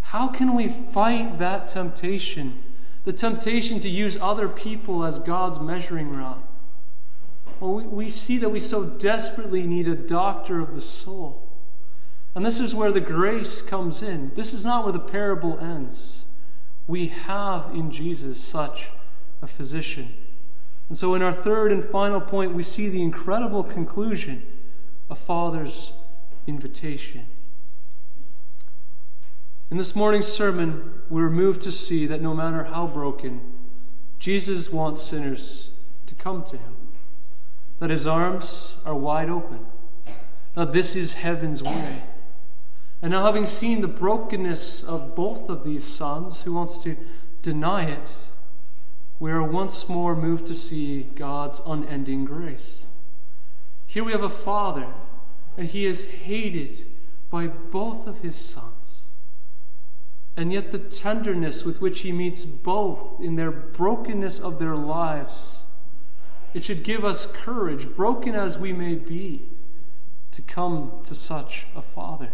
[0.02, 2.62] How can we fight that temptation?
[3.04, 6.42] The temptation to use other people as God's measuring rod.
[7.60, 11.48] Well, we, we see that we so desperately need a doctor of the soul.
[12.34, 14.32] And this is where the grace comes in.
[14.36, 16.28] This is not where the parable ends.
[16.88, 18.92] We have in Jesus such
[19.42, 20.14] a physician.
[20.88, 24.46] And so, in our third and final point, we see the incredible conclusion
[25.10, 25.92] a Father's
[26.48, 27.28] invitation.
[29.72, 33.40] In this morning's sermon, we were moved to see that no matter how broken,
[34.20, 35.72] Jesus wants sinners
[36.08, 36.76] to come to him,
[37.80, 39.66] that his arms are wide open.
[40.58, 42.02] Now, this is heaven's way.
[43.02, 46.98] And now, having seen the brokenness of both of these sons, who wants to
[47.42, 48.14] deny it,
[49.22, 52.84] we are once more moved to see God's unending grace.
[53.88, 54.88] Here we have a father,
[55.58, 56.86] and he is hated
[57.30, 58.71] by both of his sons
[60.42, 65.68] and yet the tenderness with which he meets both in their brokenness of their lives.
[66.56, 69.44] It should give us courage, broken as we may be,
[70.32, 72.30] to come to such a Father.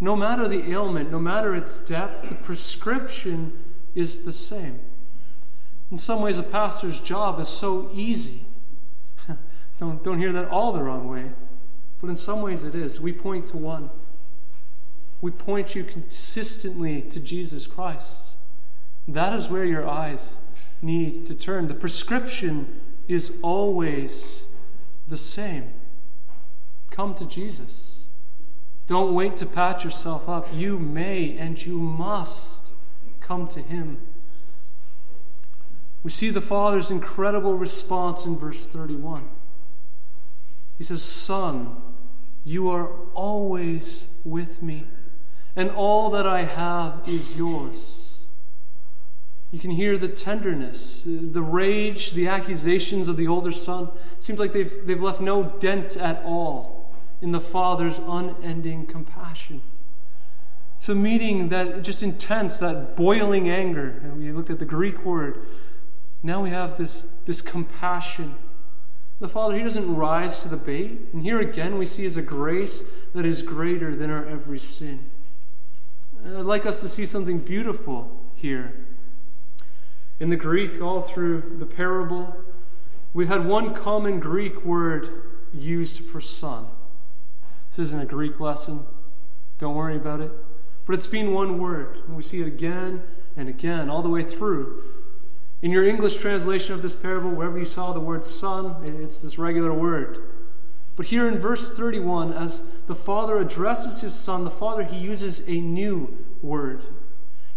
[0.00, 3.52] No matter the ailment, no matter its depth, the prescription
[3.94, 4.80] is the same.
[5.92, 8.44] In some ways, a pastor's job is so easy.
[9.78, 11.30] don't, don't hear that all the wrong way,
[12.00, 13.00] but in some ways it is.
[13.00, 13.90] We point to one
[15.24, 18.36] we point you consistently to Jesus Christ.
[19.08, 20.38] That is where your eyes
[20.82, 21.66] need to turn.
[21.66, 24.48] The prescription is always
[25.08, 25.72] the same.
[26.90, 28.08] Come to Jesus.
[28.86, 30.46] Don't wait to pat yourself up.
[30.52, 32.72] You may and you must
[33.22, 33.96] come to Him.
[36.02, 39.26] We see the Father's incredible response in verse 31.
[40.76, 41.78] He says, Son,
[42.44, 44.86] you are always with me
[45.56, 48.26] and all that I have is yours.
[49.54, 53.88] You can hear the tenderness, the rage, the accusations of the older son.
[54.16, 59.62] It seems like they've, they've left no dent at all in the father's unending compassion.
[60.78, 64.00] It's a meeting that just intense, that boiling anger.
[64.02, 65.46] And we looked at the Greek word.
[66.22, 68.34] Now we have this, this compassion.
[69.20, 70.98] The Father, He doesn't rise to the bait.
[71.12, 75.10] And here again, we see is a grace that is greater than our every sin.
[76.26, 78.86] I'd like us to see something beautiful here.
[80.20, 82.34] In the Greek, all through the parable,
[83.12, 85.08] we've had one common Greek word
[85.52, 86.66] used for son.
[87.68, 88.86] This isn't a Greek lesson.
[89.58, 90.32] Don't worry about it.
[90.86, 93.02] But it's been one word, and we see it again
[93.36, 94.82] and again, all the way through.
[95.60, 99.38] In your English translation of this parable, wherever you saw the word son, it's this
[99.38, 100.33] regular word.
[100.96, 105.46] But here in verse 31, as the Father addresses his Son, the Father, he uses
[105.48, 106.82] a new word.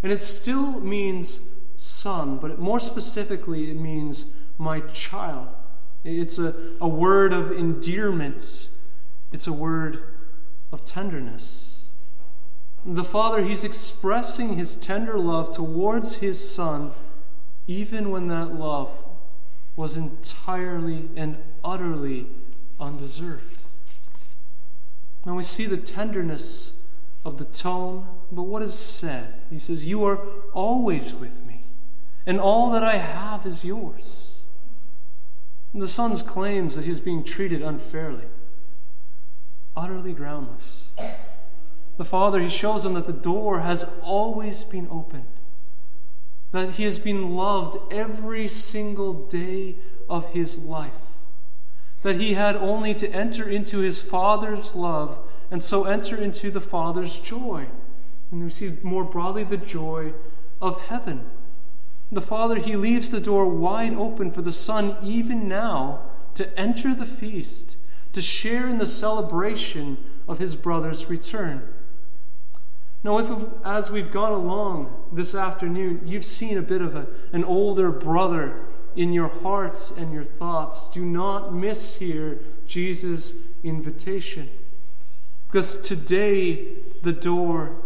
[0.02, 5.48] And it still means son, but more specifically, it means my child.
[6.04, 8.68] It's a, a word of endearment,
[9.32, 10.02] it's a word
[10.72, 11.86] of tenderness.
[12.84, 16.92] The Father, he's expressing his tender love towards his Son,
[17.66, 19.04] even when that love
[19.76, 22.26] was entirely and utterly
[22.80, 23.62] undeserved.
[25.24, 26.72] And we see the tenderness
[27.24, 29.40] of the tone but what is said?
[29.50, 30.18] He says, You are
[30.52, 31.64] always with me,
[32.26, 34.42] and all that I have is yours.
[35.72, 38.26] And the son's claims that he is being treated unfairly,
[39.76, 40.90] utterly groundless.
[41.96, 45.26] The father, he shows him that the door has always been opened,
[46.52, 49.76] that he has been loved every single day
[50.08, 51.07] of his life,
[52.02, 55.18] that he had only to enter into his father's love
[55.50, 57.66] and so enter into the father's joy.
[58.30, 60.12] And we see more broadly the joy
[60.60, 61.30] of heaven.
[62.10, 66.00] The Father, He leaves the door wide open for the Son, even now,
[66.34, 67.76] to enter the feast,
[68.12, 71.68] to share in the celebration of His brother's return.
[73.04, 73.30] Now, if
[73.64, 78.64] as we've gone along this afternoon, you've seen a bit of a, an older brother
[78.98, 84.50] in your hearts and your thoughts, do not miss here Jesus' invitation.
[85.46, 86.66] Because today
[87.02, 87.76] the door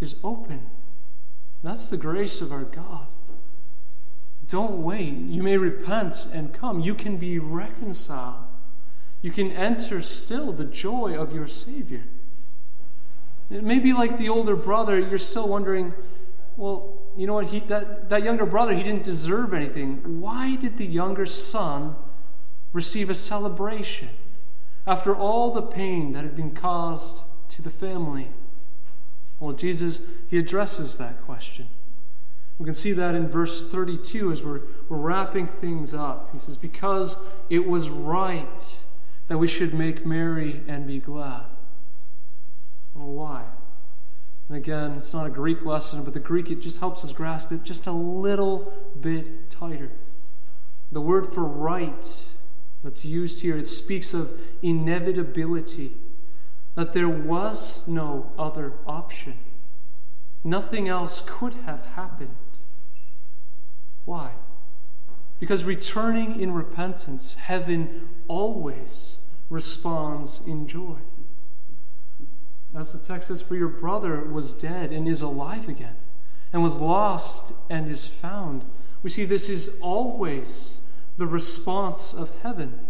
[0.00, 0.70] is open.
[1.64, 3.08] That's the grace of our God.
[4.46, 5.12] Don't wait.
[5.12, 6.78] You may repent and come.
[6.78, 8.44] You can be reconciled.
[9.22, 12.04] You can enter still the joy of your Savior.
[13.50, 15.94] It may be like the older brother, you're still wondering,
[16.56, 17.46] well, you know what?
[17.46, 20.20] He, that, that younger brother, he didn't deserve anything.
[20.20, 21.96] Why did the younger son
[22.72, 24.10] receive a celebration
[24.86, 28.28] after all the pain that had been caused to the family?
[29.40, 31.68] Well, Jesus, he addresses that question.
[32.58, 36.32] We can see that in verse 32 as we're, we're wrapping things up.
[36.32, 37.16] He says, Because
[37.50, 38.82] it was right
[39.26, 41.44] that we should make merry and be glad.
[42.94, 43.44] Well, why?
[44.48, 47.50] And again, it's not a Greek lesson, but the Greek, it just helps us grasp
[47.52, 49.90] it just a little bit tighter.
[50.92, 52.24] The word for right
[52.82, 55.96] that's used here, it speaks of inevitability
[56.74, 59.38] that there was no other option.
[60.42, 62.30] Nothing else could have happened.
[64.04, 64.32] Why?
[65.40, 70.98] Because returning in repentance, heaven always responds in joy.
[72.74, 75.96] As the text says, For your brother was dead and is alive again,
[76.52, 78.64] and was lost and is found.
[79.02, 80.82] We see this is always
[81.16, 82.80] the response of heaven.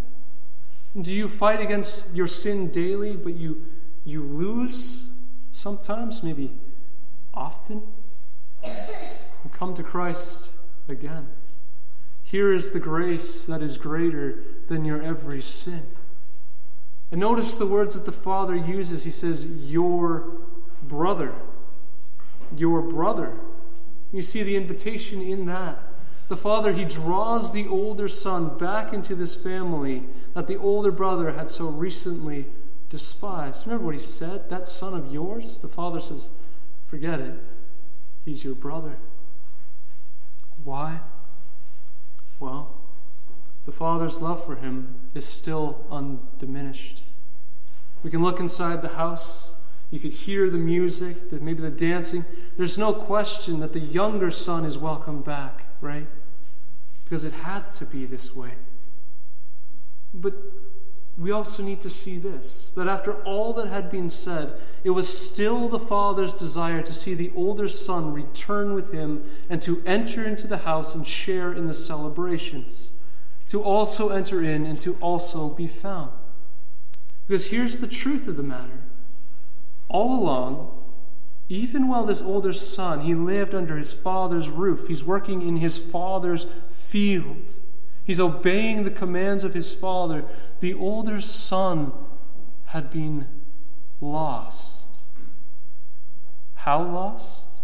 [1.01, 3.67] Do you fight against your sin daily, but you
[4.05, 5.05] you lose
[5.51, 6.53] sometimes, maybe
[7.33, 7.83] often,
[8.63, 10.51] and come to Christ
[10.89, 11.29] again.
[12.23, 15.87] Here is the grace that is greater than your every sin.
[17.15, 19.05] And notice the words that the Father uses.
[19.05, 20.33] He says, Your
[20.83, 21.33] brother.
[22.57, 23.37] Your brother.
[24.11, 25.79] You see the invitation in that.
[26.27, 30.03] The Father, He draws the older son back into this family
[30.35, 32.47] that the older brother had so recently
[32.89, 33.65] despised.
[33.65, 34.51] Remember what he said?
[34.51, 35.59] That son of yours?
[35.59, 36.31] The father says,
[36.89, 37.35] Forget it.
[38.25, 38.97] He's your brother.
[40.65, 40.99] Why?
[42.41, 42.74] Well,
[43.67, 47.03] the father's love for him is still undiminished.
[48.03, 49.55] We can look inside the house.
[49.91, 52.25] You could hear the music, maybe the dancing.
[52.57, 56.07] There's no question that the younger son is welcome back, right?
[57.05, 58.53] Because it had to be this way.
[60.13, 60.35] But
[61.17, 65.09] we also need to see this that after all that had been said, it was
[65.09, 70.25] still the father's desire to see the older son return with him and to enter
[70.25, 72.93] into the house and share in the celebrations,
[73.55, 76.11] to also enter in and to also be found.
[77.25, 78.83] Because here's the truth of the matter
[79.89, 80.77] all along,
[81.49, 85.79] even while this older son, he lived under his father's roof, he's working in his
[85.79, 87.61] father's field.
[88.03, 90.25] He's obeying the commands of his father.
[90.59, 91.93] The older son
[92.67, 93.29] had been
[94.01, 94.97] lost.
[96.55, 97.61] How lost?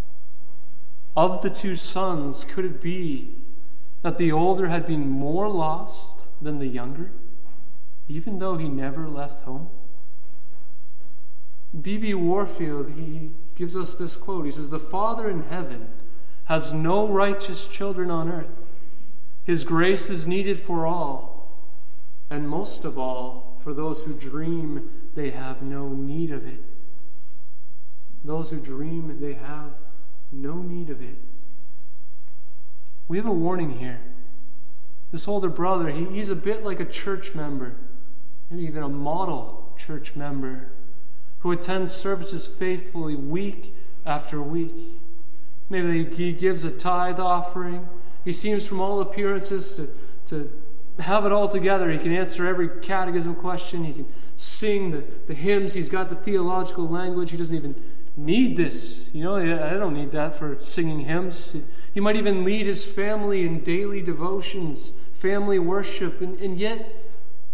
[1.17, 3.40] Of the two sons, could it be
[4.03, 7.11] that the older had been more lost than the younger,
[8.09, 9.69] even though he never left home?
[11.81, 12.15] B.B.
[12.15, 14.47] Warfield, he gives us this quote.
[14.47, 15.89] He says, The Father in heaven
[16.47, 18.53] has no righteous children on earth
[19.45, 21.59] his grace is needed for all,
[22.31, 26.63] and most of all, for those who dream they have no need of it.
[28.23, 29.73] Those who dream they have
[30.31, 31.17] no need of it.
[33.11, 33.99] We have a warning here.
[35.11, 37.75] This older brother, he, he's a bit like a church member,
[38.49, 40.71] maybe even a model church member,
[41.41, 43.75] who attends services faithfully week
[44.07, 44.77] after week.
[45.69, 47.89] Maybe he gives a tithe offering.
[48.25, 49.89] He seems, from all appearances, to,
[50.27, 51.91] to have it all together.
[51.91, 53.83] He can answer every catechism question.
[53.83, 54.07] He can
[54.37, 55.73] sing the, the hymns.
[55.73, 57.33] He's got the theological language.
[57.33, 57.75] He doesn't even
[58.17, 59.11] need this.
[59.13, 61.57] You know, I don't need that for singing hymns.
[61.93, 66.97] He might even lead his family in daily devotions, family worship, and, and yet,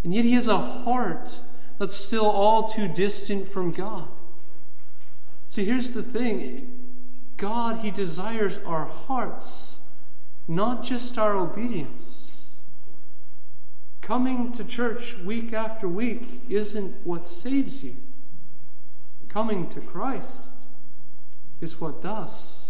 [0.04, 1.40] and yet he has a heart
[1.78, 4.08] that's still all too distant from God.
[5.48, 6.72] See, here's the thing
[7.36, 9.78] God, He desires our hearts,
[10.48, 12.52] not just our obedience.
[14.00, 17.96] Coming to church week after week isn't what saves you.
[19.28, 20.68] Coming to Christ
[21.60, 22.65] is what does.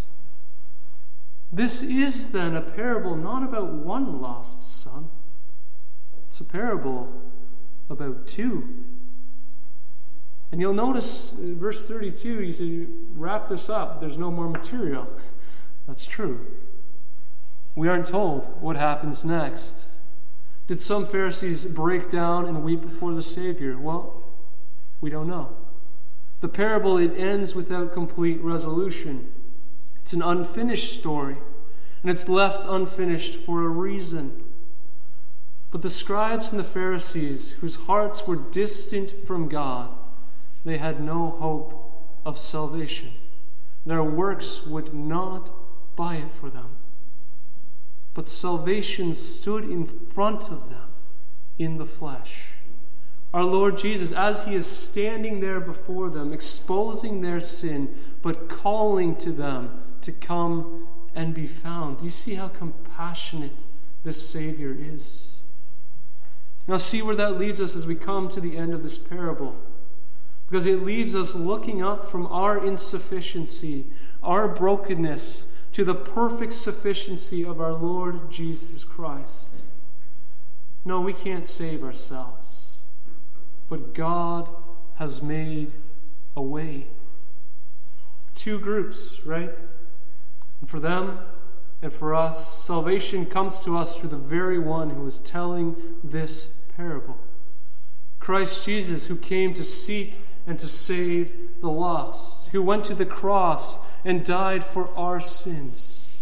[1.56, 5.08] This is then a parable not about one lost son,
[6.28, 7.22] it's a parable
[7.88, 8.84] about two.
[10.52, 15.08] And you'll notice verse 32, he said, wrap this up, there's no more material.
[15.86, 16.46] That's true.
[17.74, 19.86] We aren't told what happens next.
[20.66, 23.78] Did some Pharisees break down and weep before the Savior?
[23.78, 24.22] Well,
[25.00, 25.56] we don't know.
[26.42, 29.32] The parable, it ends without complete resolution.
[30.06, 31.36] It's an unfinished story,
[32.06, 34.44] and it's left unfinished for a reason.
[35.72, 39.98] But the scribes and the Pharisees, whose hearts were distant from God,
[40.64, 43.10] they had no hope of salvation.
[43.84, 45.50] Their works would not
[45.96, 46.76] buy it for them.
[48.14, 50.90] But salvation stood in front of them
[51.58, 52.52] in the flesh
[53.34, 59.14] our Lord Jesus, as he is standing there before them, exposing their sin, but calling
[59.16, 61.98] to them to come and be found.
[61.98, 63.64] Do you see how compassionate
[64.04, 65.42] this Savior is?
[66.68, 69.56] Now, see where that leaves us as we come to the end of this parable.
[70.48, 73.86] Because it leaves us looking up from our insufficiency,
[74.22, 79.62] our brokenness, to the perfect sufficiency of our Lord Jesus Christ.
[80.84, 82.66] No, we can't save ourselves
[83.68, 84.50] but God
[84.96, 85.72] has made
[86.36, 86.86] a way.
[88.34, 89.52] Two groups, right?
[90.60, 91.18] And for them
[91.82, 96.54] and for us, salvation comes to us through the very one who is telling this
[96.76, 97.18] parable
[98.18, 103.06] Christ Jesus, who came to seek and to save the lost, who went to the
[103.06, 106.18] cross and died for our sins.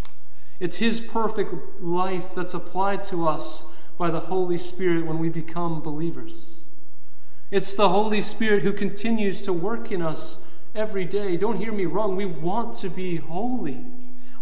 [0.61, 3.67] It's His perfect life that's applied to us
[3.97, 6.67] by the Holy Spirit when we become believers.
[7.51, 10.43] It's the Holy Spirit who continues to work in us
[10.75, 11.37] every day.
[11.37, 12.17] Don't hear me wrong.
[12.17, 13.85] We want to be holy.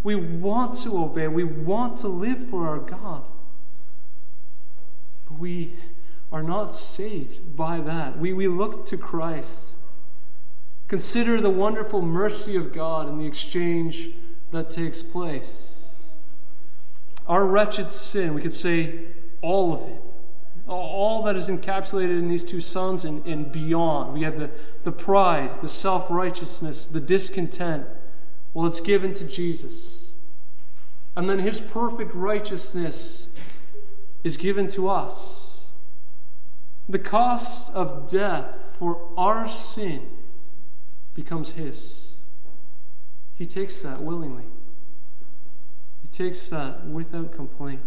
[0.02, 1.28] We want to obey.
[1.28, 3.24] We want to live for our God.
[5.28, 5.74] But we
[6.32, 8.18] are not saved by that.
[8.18, 9.76] We, we look to Christ.
[10.88, 14.10] Consider the wonderful mercy of God and the exchange
[14.50, 16.12] that takes place.
[17.26, 19.06] Our wretched sin, we could say
[19.40, 20.02] all of it,
[20.66, 24.14] all that is encapsulated in these two sons and, and beyond.
[24.14, 24.50] We have the,
[24.84, 27.86] the pride, the self righteousness, the discontent.
[28.54, 30.12] Well, it's given to Jesus.
[31.16, 33.30] And then his perfect righteousness
[34.24, 35.72] is given to us.
[36.88, 40.08] The cost of death for our sin
[41.14, 42.16] becomes his.
[43.34, 44.44] He takes that willingly,
[46.02, 47.80] he takes that without complaint.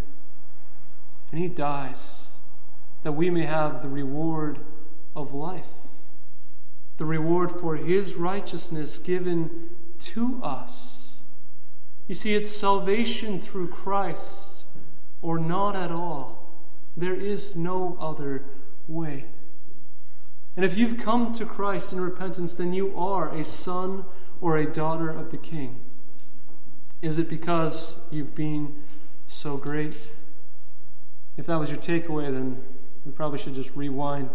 [1.32, 2.36] And he dies
[3.02, 4.60] that we may have the reward
[5.14, 5.68] of life,
[6.98, 9.70] the reward for his righteousness given
[10.00, 11.22] to us.
[12.08, 14.64] You see, it's salvation through Christ
[15.22, 16.62] or not at all.
[16.96, 18.44] There is no other
[18.86, 19.26] way.
[20.56, 24.04] And if you've come to Christ in repentance, then you are a son
[24.40, 25.80] or a daughter of the King.
[27.02, 28.82] Is it because you've been
[29.26, 30.16] so great?
[31.36, 32.62] If that was your takeaway, then
[33.04, 34.30] we probably should just rewind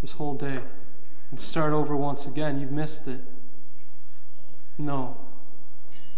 [0.00, 0.60] this whole day
[1.30, 2.60] and start over once again.
[2.60, 3.20] You've missed it.
[4.78, 5.16] No.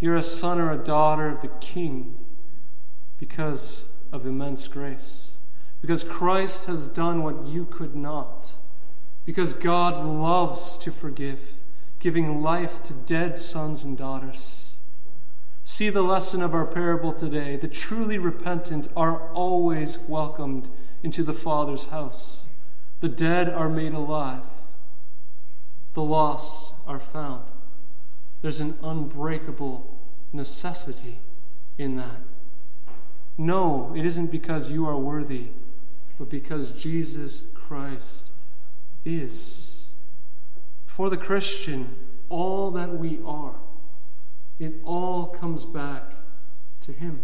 [0.00, 2.16] You're a son or a daughter of the King
[3.18, 5.34] because of immense grace.
[5.80, 8.54] Because Christ has done what you could not.
[9.24, 11.52] Because God loves to forgive,
[11.98, 14.78] giving life to dead sons and daughters.
[15.64, 17.56] See the lesson of our parable today.
[17.56, 20.68] The truly repentant are always welcomed
[21.02, 22.48] into the Father's house.
[23.00, 24.44] The dead are made alive,
[25.94, 27.49] the lost are found.
[28.42, 29.98] There's an unbreakable
[30.32, 31.20] necessity
[31.78, 32.20] in that.
[33.36, 35.48] No, it isn't because you are worthy,
[36.18, 38.32] but because Jesus Christ
[39.04, 39.88] is.
[40.86, 41.96] For the Christian,
[42.28, 43.54] all that we are,
[44.58, 46.12] it all comes back
[46.82, 47.20] to Him.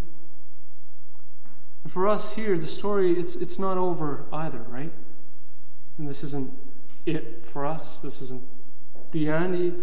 [1.84, 4.92] And for us here, the story, it's, it's not over either, right?
[5.98, 6.52] And this isn't
[7.04, 8.00] it for us.
[8.00, 8.42] This isn't
[9.12, 9.74] the end,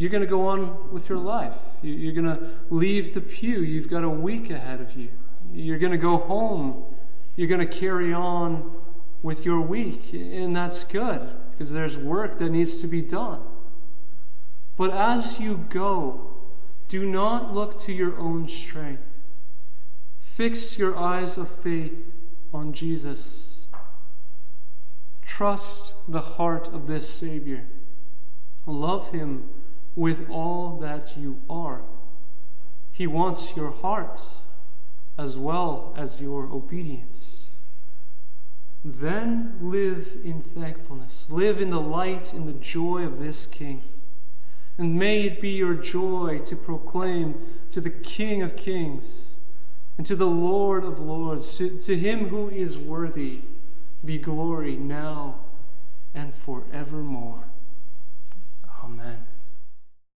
[0.00, 1.58] you're going to go on with your life.
[1.82, 3.60] You're going to leave the pew.
[3.60, 5.10] You've got a week ahead of you.
[5.52, 6.84] You're going to go home.
[7.36, 8.80] You're going to carry on
[9.22, 10.14] with your week.
[10.14, 13.42] And that's good because there's work that needs to be done.
[14.78, 16.32] But as you go,
[16.88, 19.18] do not look to your own strength.
[20.18, 22.14] Fix your eyes of faith
[22.54, 23.66] on Jesus.
[25.20, 27.66] Trust the heart of this Savior.
[28.64, 29.46] Love Him
[29.96, 31.82] with all that you are.
[32.92, 34.22] He wants your heart
[35.18, 37.52] as well as your obedience.
[38.84, 41.30] Then live in thankfulness.
[41.30, 43.82] Live in the light and the joy of this King.
[44.78, 47.34] And may it be your joy to proclaim
[47.70, 49.40] to the King of Kings
[49.98, 53.40] and to the Lord of Lords, to, to him who is worthy,
[54.02, 55.40] be glory now
[56.14, 57.44] and forevermore.
[58.82, 59.29] Amen.